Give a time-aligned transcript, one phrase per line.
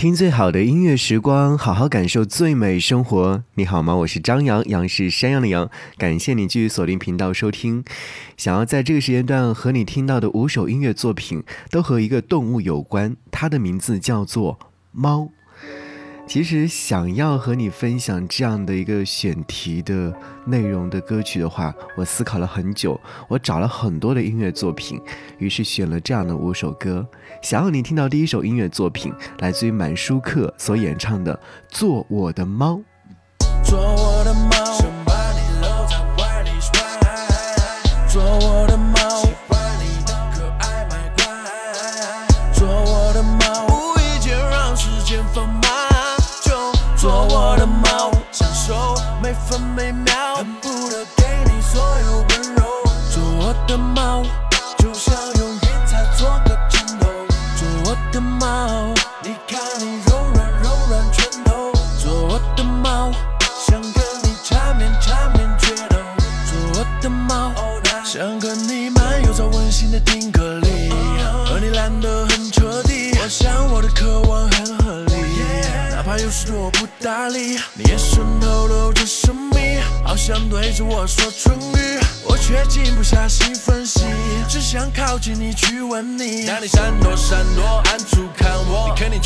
[0.00, 3.44] 听最好的音乐时光，好好感受最美生活。
[3.56, 3.94] 你好吗？
[3.96, 5.68] 我是张扬，杨是山羊的羊。
[5.98, 7.84] 感谢你继续锁定频道收听。
[8.34, 14.58] 想要在这个时间段和你听到的五首音乐作品，都和一个动物有关，它的名字叫做
[14.90, 15.28] 猫。
[16.30, 20.14] 其实想要和你分享这样的一个选题的
[20.46, 25.00] 内容的歌曲的话，我思考了很久，我找了很多的音乐作品，
[25.38, 27.04] 于是选了这样的五首歌。
[27.42, 31.34] 想要你听到第一首音乐作品，来自于满舒克所演唱的
[31.68, 32.74] 《做我的猫》。
[33.64, 33.99] 做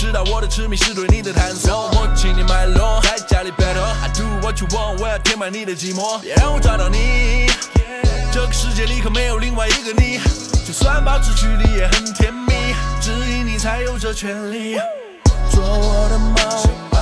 [0.04, 1.88] 知道我的痴迷是对你的探索。
[1.92, 7.46] 我请你脉络，还家里 battle，I do what you want，我要填满你的寂寞，别让我抓到你。
[8.30, 10.20] 这个世界里可没有另外一个你，
[10.66, 12.52] 就算保持距离也很甜蜜，
[13.00, 14.76] 只因你才有这权利。
[15.50, 16.93] 做我的猫，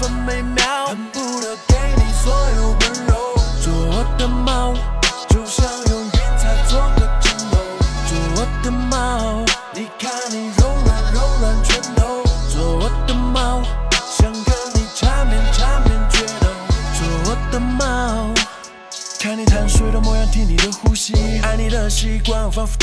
[0.00, 3.36] 分每秒，恨不得给你所有温柔。
[3.60, 4.72] 做我的猫，
[5.28, 7.58] 就像用云彩做个枕头。
[8.08, 12.24] 做我的猫，你看你柔软柔软拳头。
[12.48, 13.62] 做我的猫，
[14.10, 16.48] 想跟你缠绵缠绵决斗。
[16.96, 18.32] 做我的猫。
[19.20, 22.74] 看你贪睡的模样，听你的呼吸，爱你的习惯，仿佛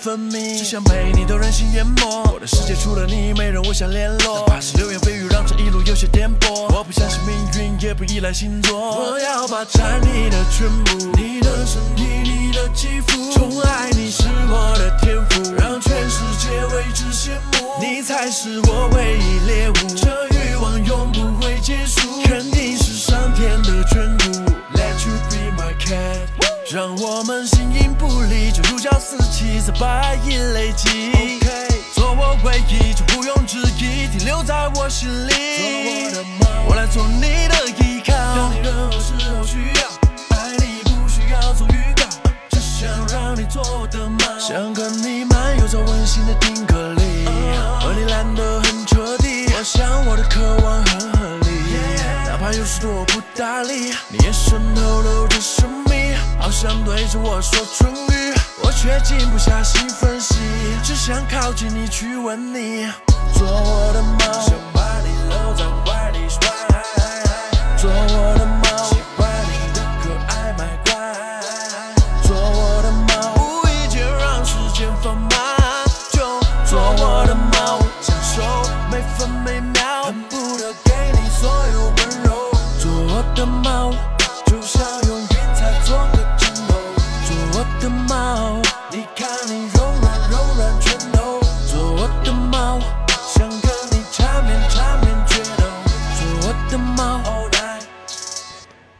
[0.00, 2.22] 分泌，只想被你都任性淹没。
[2.32, 4.46] 我的世界除了你，没人我想联络。
[4.46, 6.48] 哪怕是流言蜚语，让这一路有些颠簸。
[6.74, 8.80] 我不相信命运，也不依赖星座。
[8.80, 17.68] 我要霸占你的全部，你的身体，你的肌肤，宠爱你是我的天赋，让全世界为之羡慕。
[17.78, 24.50] 你才是我唯一猎物，这欲望永不会结束，肯定是上天的眷顾。
[24.72, 26.39] Let you be my cat，
[26.72, 31.40] 让我们形影不离，就如胶似漆，在白银累积。
[31.92, 35.32] 做我唯一，就毋庸置疑，停留在我心里。
[35.58, 42.06] 做我的猫，我来做你的依靠，当你任何时候需要，爱你不需要做预告，
[42.50, 47.26] 只想让你做我的猫，想跟你漫游在温馨的定格里，
[47.80, 49.46] 和你懒得很彻底。
[49.58, 51.50] 我想我的渴望很合理，
[52.28, 55.99] 哪怕有时我不搭理，你眼神透露着神秘，
[56.40, 60.36] 好像对着我说春语，我却静不下心分析，
[60.82, 62.90] 只想靠近你去吻你，
[63.34, 66.40] 做我的猫，想把你搂在怀里睡，
[67.76, 68.46] 做我的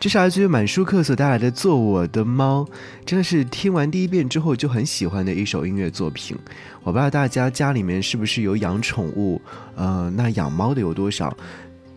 [0.00, 2.64] 这是来自于满舒克所带来的《做我的猫》，
[3.04, 6.34] 真的是听完第一遍之后就很喜欢的一首音乐作品。
[6.82, 9.38] 我不知道大家家里面是不是有养宠物，
[9.76, 11.36] 呃，那养猫的有多少？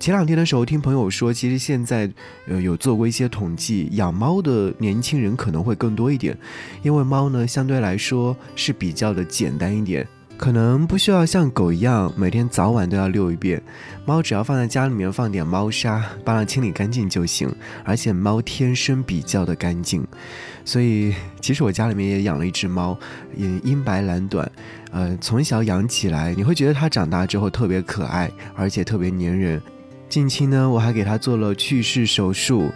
[0.01, 2.11] 前两天的时候听朋友说，其实现在
[2.45, 6.37] 呃有做过一些统计，养猫的年轻人可能会更多一点，
[6.81, 10.05] 因为猫呢相对来说是比较的简单一点。
[10.43, 13.63] 可能不需要像狗一样每天早晚都要遛一遍，
[14.03, 17.49] 猫只要放在家里面放点猫砂，帮它清理干净就行。
[17.85, 20.05] 而且猫天生比较的干净，
[20.65, 22.99] 所以其实我家里面也养了一只猫，
[23.37, 24.51] 也英白蓝短，
[24.91, 29.61] 呃，从小养起来，你会觉得它长大之后特别可爱，而且特别粘人。
[30.09, 32.69] 近期呢，我还给它做了去势手术。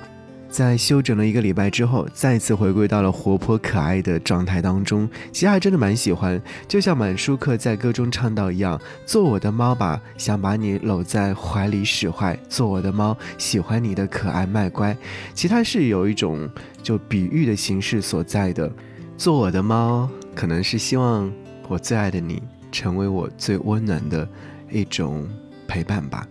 [0.49, 6.41] 在休整了一个礼拜之后，再次回归到了活泼可爱的状态当中，其实还真的蛮喜欢。
[6.67, 14.95] 就像满舒克在歌中唱到一样：“做我的猫吧，想把你搂在怀里使坏；做我的猫，喜欢你的可爱卖乖。”
[15.35, 16.49] 其他是有一种
[16.81, 18.71] 就比喻的形式所在的。
[19.17, 21.31] 做我的猫，可能是希望
[21.67, 22.41] 我最爱的你
[22.71, 24.27] 成为我最温暖的
[24.71, 25.27] 一种
[25.67, 26.27] 陪伴吧。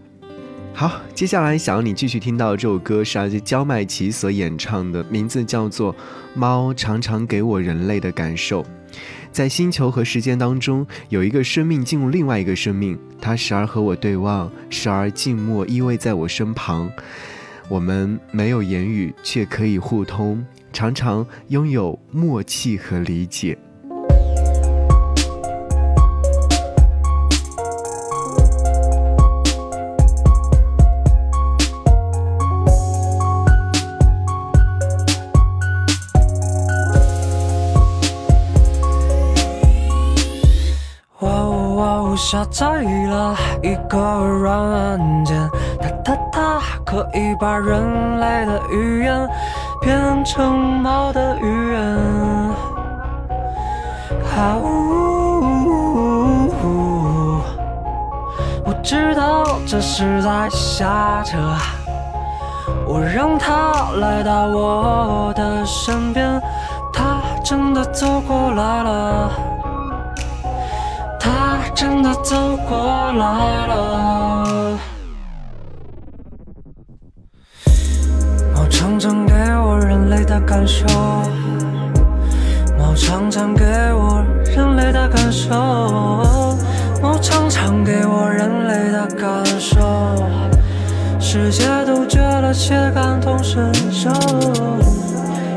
[0.79, 5.91] 好，接下来想要你继续听到这首歌是来自焦麦琪所演唱的，名字叫做
[6.35, 8.63] 《猫常常给我人类的感受》。
[9.33, 16.93] 在星球和时间当中，有一个生命进入另外一个生命，它时而和我对望，时而静默依偎在我身旁。
[17.71, 20.45] 我们没有言语，却可以互通，
[20.75, 23.57] 常常拥有默契和理解。
[42.17, 49.29] 下载了一个软件，它它它可以把人类的语言
[49.81, 51.83] 变成猫的语言。
[54.37, 55.69] 啊呜！
[58.65, 61.39] 我知道这是在瞎扯，
[62.87, 66.41] 我让它来到我的身边，
[66.93, 69.31] 它真的走过来了。
[71.27, 72.79] 他真的走过
[73.13, 74.79] 来了。
[78.55, 80.87] 猫常常给我人类的感受，
[82.79, 85.51] 猫常常给我人类的感受，
[87.03, 90.15] 猫常常给我人类的感受，
[91.19, 94.11] 世界都绝了且感同身受。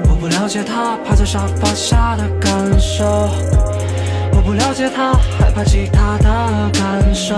[0.10, 3.06] 我不了解他趴在沙发下的感受。
[4.32, 5.12] 我不了解他
[5.50, 7.36] 害怕其他的感受，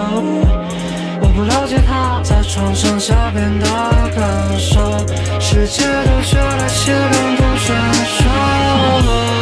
[1.21, 3.65] 我不了解他在床上小便的
[4.13, 4.81] 感受，
[5.39, 7.73] 世界都学了些感同选
[8.03, 9.40] 手。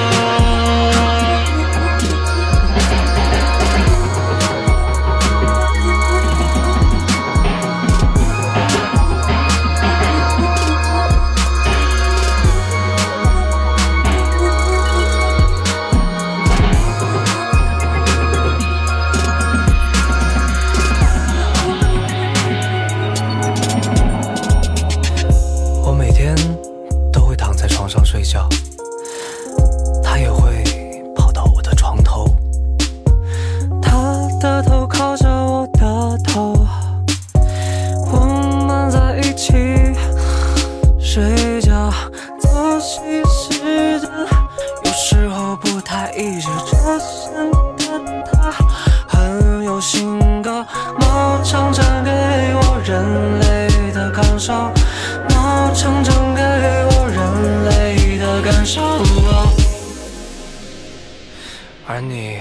[61.91, 62.39] 而你，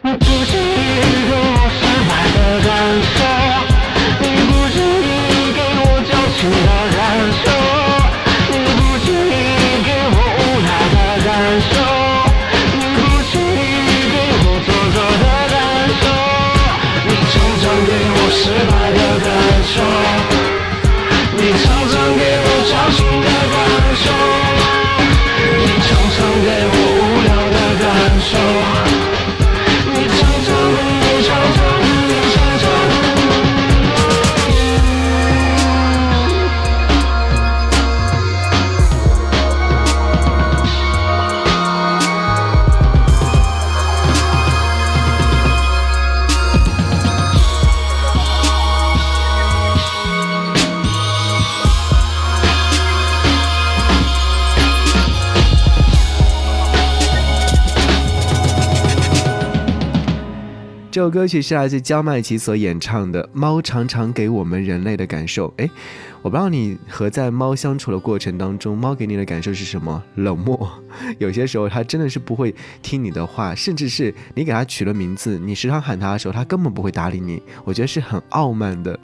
[0.00, 1.03] 你不经意
[60.94, 65.48] 这首歌曲是来自焦迈奇所演唱的《猫常常给我们人类的感受》。
[65.56, 65.68] 诶，
[66.24, 70.02] 我不知道你和在猫相处的过程当中，猫给你的感受是什么？
[70.14, 70.82] 冷漠。
[71.20, 77.42] 有些时候它真的是不会听你的话，甚至是你给它取了名字，你时常喊它的时候，它根本不会搭理你。
[77.62, 78.98] 我觉得是很傲慢的。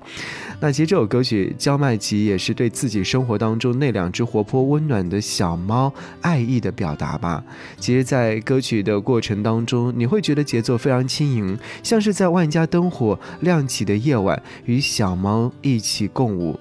[0.61, 7.45] 那其实这首歌曲，焦麦琪也是对自己生活当中那两只活泼温暖的小猫爱意的表达吧。
[7.79, 16.59] 其实，在歌曲的过程当中，你会觉得节奏非常轻盈，像是在万家灯火亮起的夜晚，与小猫一起共舞。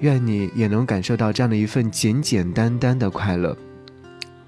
[0.00, 3.56] 愿你也能感受到这样的一份简简单单的快乐。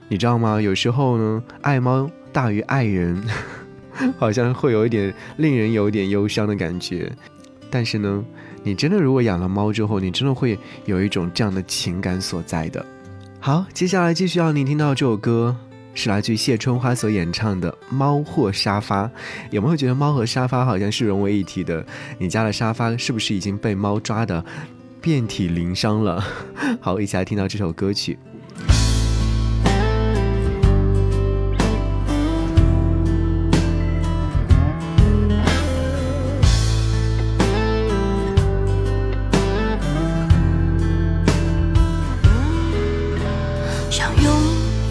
[0.09, 0.61] 你知道吗？
[0.61, 3.23] 有时候呢，爱猫大于爱人，
[4.19, 7.13] 好像会有一点令人有点忧伤的感觉。
[7.71, 8.25] 但是呢，
[8.63, 12.85] 你真的如果养了猫之后，你真的会有一种这样的情感所在的。
[13.39, 15.55] 好，接下来继续要你听到这首歌，
[15.93, 19.05] 是来自于谢春花所演唱的《猫或沙发》。
[19.51, 21.85] 有没有觉得猫和沙发好像是融为一体的？
[22.19, 24.43] 你家的沙发是不是已经被猫抓的
[25.01, 26.23] 遍体鳞伤了？
[26.81, 28.19] 好，一起来听到这首歌曲。
[43.91, 44.33] 想拥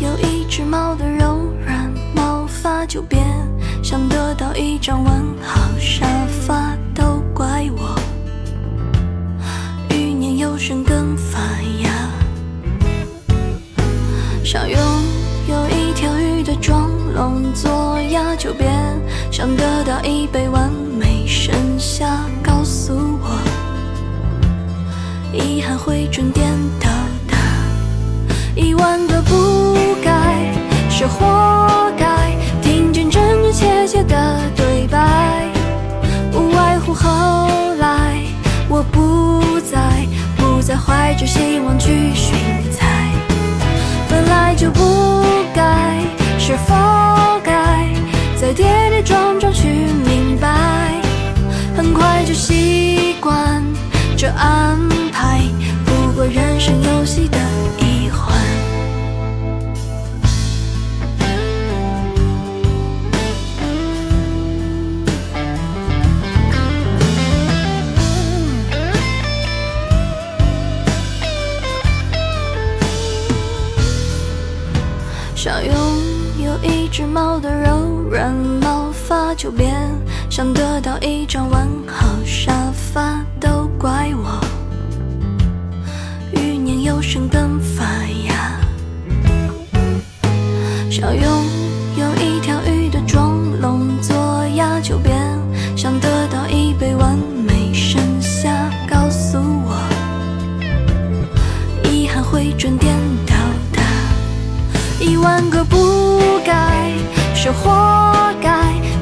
[0.01, 3.19] 有一只猫的柔软毛发，就别
[3.83, 5.03] 想得到一张
[31.97, 35.47] 该，听见真真切切的对白，
[36.33, 38.21] 无外乎后来
[38.69, 42.35] 我不再不再怀着希望去寻
[42.71, 42.85] 猜，
[44.09, 45.23] 本来就不
[45.53, 45.99] 该
[46.37, 46.73] 是否
[47.43, 47.87] 该
[48.39, 49.67] 再跌跌撞撞去
[50.05, 50.49] 明白，
[51.75, 53.63] 很快就习惯
[54.15, 54.77] 这安
[55.11, 55.41] 排，
[55.85, 57.37] 不过人生游戏的
[76.39, 79.73] 有一只猫的柔软毛发，就别
[80.29, 84.39] 想得到一张完好沙发，都怪我
[86.33, 87.83] 欲念又生根发
[88.27, 88.59] 芽。
[90.91, 91.36] 想拥
[105.27, 106.89] 一万个不该
[107.35, 107.69] 是活
[108.41, 108.49] 该，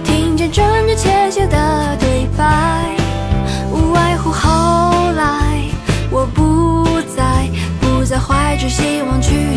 [0.04, 2.90] 听见真真切切的对白，
[3.72, 5.62] 无外乎后来
[6.10, 7.48] 我不再
[7.80, 9.56] 不再怀着希望去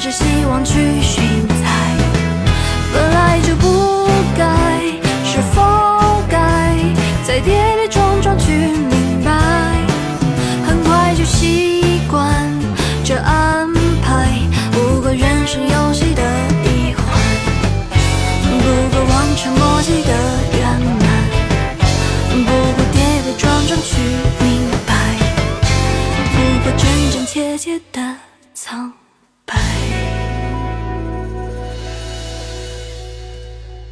[0.00, 1.94] 只希望去寻猜，
[2.90, 4.80] 本来就不该
[5.22, 5.60] 是否
[6.26, 6.74] 该
[7.22, 8.89] 再跌跌撞撞去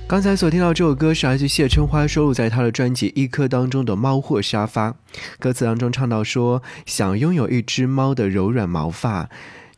[0.09, 4.91] 刚才所听到这首歌是来自谢春花收录在她的专辑《一颗》当中的《猫或沙发》，
[5.39, 9.29] 歌词当中唱到说：“想拥有一只猫的柔软毛发，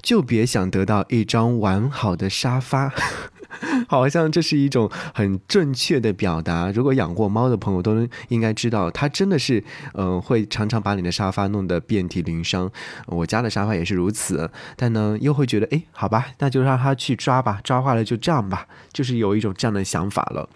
[0.02, 2.92] 就别想得到一张完好的沙发。
[3.88, 6.71] ”好像这是一种很正确的表达。
[6.71, 9.62] 如果养过猫的朋友都应该知道，它真的是，
[9.95, 12.71] 嗯、会常常把你的沙发弄得遍体鳞伤。
[13.07, 20.49] 我家的沙发也是如此，但呢，又会觉得，哎，好吧，那就让它去抓吧，抓坏了就这样吧，就是有一种这样的想法了。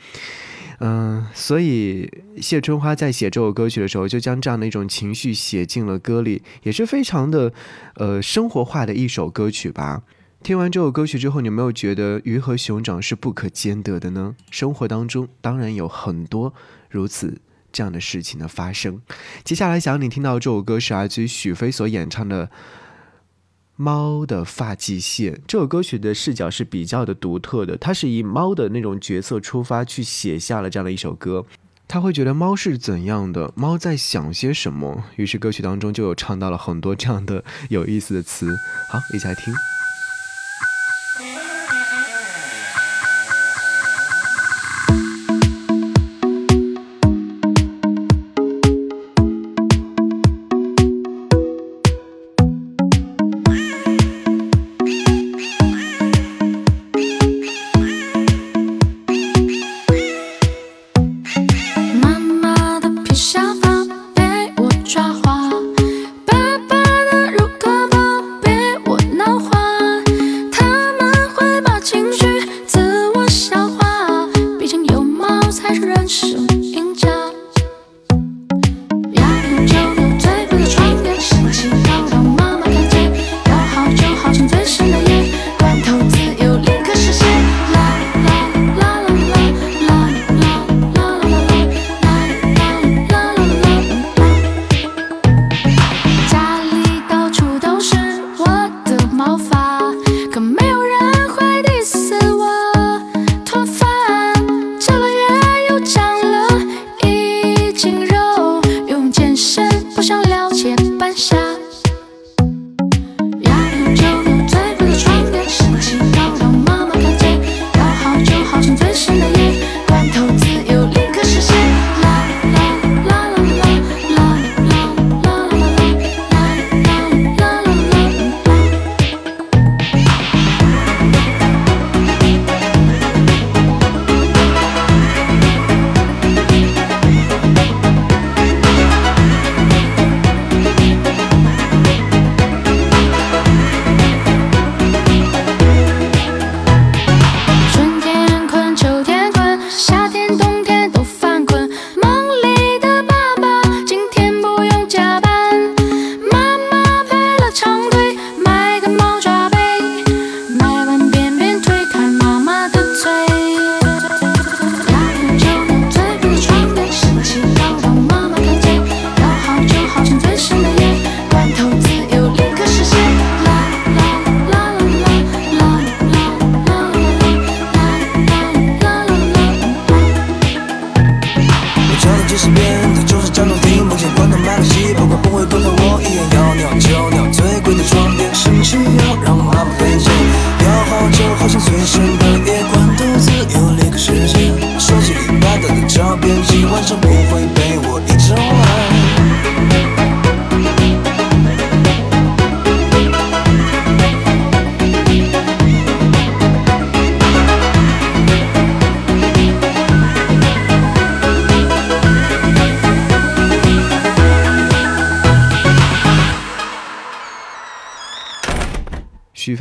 [0.79, 7.53] 嗯，所以谢春花在写这首歌曲的时候，就将这样的一种情绪写进了歌里，也是非常的，
[7.95, 10.03] 呃，生活化的一首歌曲吧。
[10.43, 14.35] 听完这首歌曲之后，你有没有觉得鱼和熊掌是不可兼得的呢？
[14.51, 16.53] 生活当中当然有很多
[16.91, 17.41] 如此
[17.73, 19.01] 这样的事情的发生。
[19.43, 22.47] 接下来想让你听到这首歌是来自于许飞所演唱的
[23.77, 25.35] 《猫的发际线》。
[25.47, 31.45] 这首歌曲的视角是比较的独特的，它是以猫的那种角色出发去写下了这样的一首歌。
[31.87, 35.05] 他会觉得猫是怎样的，猫在想些什么。
[35.17, 38.57] 于是歌曲当中就有唱到了很多这样的有意思的词。
[38.91, 39.53] 好，一起来听。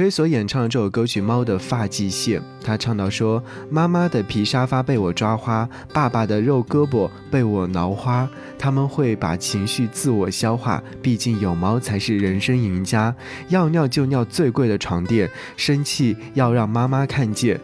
[0.04, 8.28] 许飞所演唱的这首歌曲《猫的发际线》，他唱到说：“妈妈的皮沙发被我抓花，爸爸的肉胳膊被我挠花。
[8.60, 13.16] 他们会把情绪自我消化，毕竟有猫才是人生赢家。
[13.48, 17.58] 要尿就尿最贵的床垫，生气要让妈妈看见，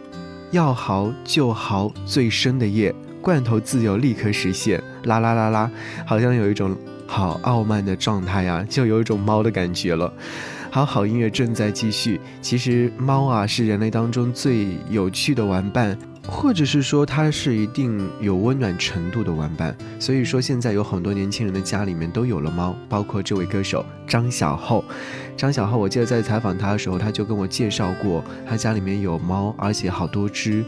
[0.50, 4.82] 要嚎就嚎最深的夜，罐头自由立刻实现。
[5.04, 5.70] 啦啦啦啦，
[6.06, 6.74] 好像有一种
[7.06, 10.10] 好傲慢的状态啊，就有一种猫的感觉了。”
[10.72, 12.20] 好好音乐正在继续。
[12.40, 19.76] 其实猫啊是人类当中最有趣的玩伴，或者是说它是一定有温暖程度的玩伴。
[19.98, 24.84] 所以说现在有很多年轻人的家里面都有了猫，包括这位歌手张小厚。
[25.36, 30.64] 张小厚，我记得在采访他的时候，他就跟我介绍过，他家里面有猫，而且好多只。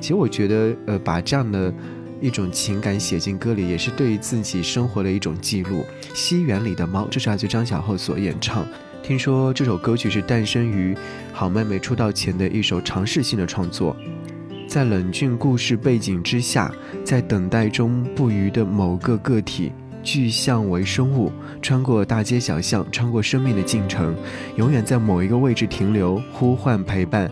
[0.00, 1.72] 其实我觉得，呃，把这样的。
[2.18, 5.84] 一种情感写进歌里，也是对于自己生活的一种记录。
[6.14, 8.66] 西园里的猫，这是来自张小厚所演唱。
[9.06, 10.92] 听说这首歌曲是诞生于
[11.32, 13.96] 好妹妹出道前的一首尝试性的创作，
[14.66, 16.72] 在冷峻故事背景之下，
[17.04, 19.70] 在等待中不渝的某个个体，
[20.02, 21.30] 具象为生物，
[21.62, 24.12] 穿过大街小巷，穿过生命的进程，
[24.56, 27.30] 永远在某一个位置停留，呼唤陪伴。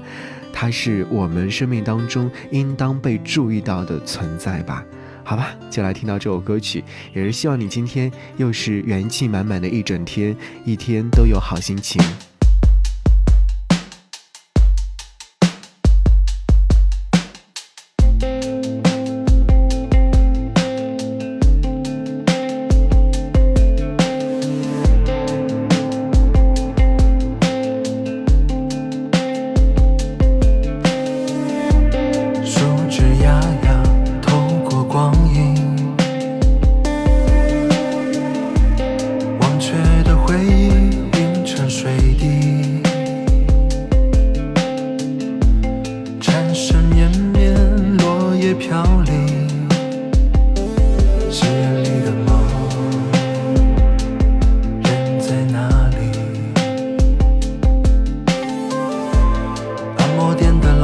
[0.53, 4.85] 它是我们生命当中应当被注意到的存在吧。
[5.25, 6.85] 好吧，就来听到这首歌曲，
[7.15, 12.01] 也是希望你今天又是元气满满的一整天，一天都有好心情。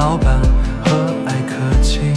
[0.00, 0.40] 老板
[0.82, 2.14] 和蔼可亲。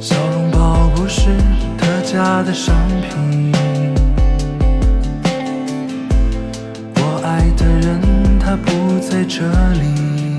[0.00, 1.30] 小笼包不是
[1.78, 3.52] 特价的商品
[6.96, 8.00] 我爱的人
[8.40, 9.44] 他不在这
[9.74, 10.29] 里。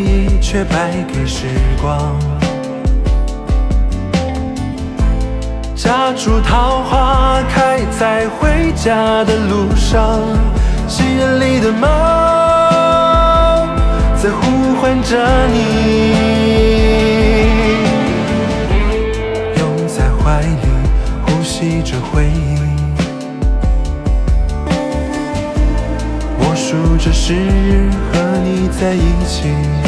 [0.00, 1.46] 忆，却败给时
[1.80, 2.16] 光。
[5.74, 10.20] 夹竹桃花开在回家的路上，
[10.86, 11.88] 戏院里的猫
[14.22, 15.16] 在呼唤着
[15.48, 15.56] 你。
[19.56, 20.68] 拥在怀里，
[21.24, 22.58] 呼吸着回忆。
[26.38, 29.79] 我数着时日和你在一起。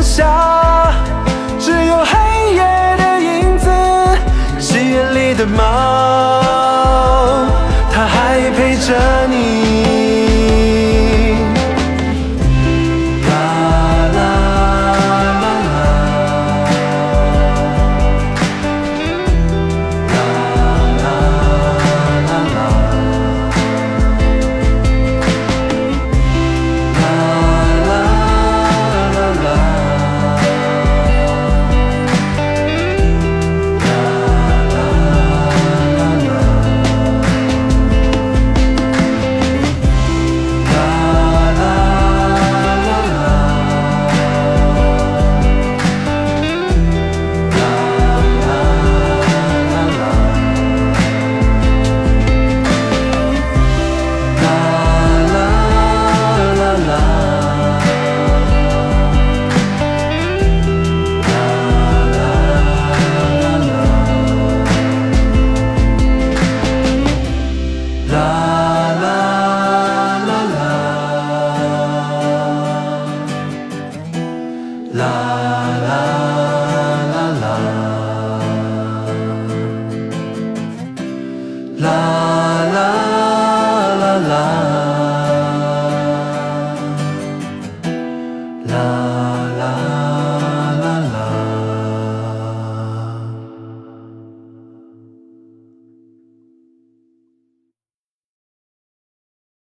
[0.00, 0.92] 下，
[1.58, 2.62] 只有黑夜
[2.96, 3.70] 的影子，
[4.58, 5.62] 戏院里的猫，
[7.92, 8.94] 它还陪着
[9.28, 10.07] 你。